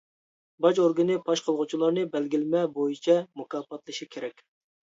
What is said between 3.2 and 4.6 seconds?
مۇكاپاتلىشى كېرەك.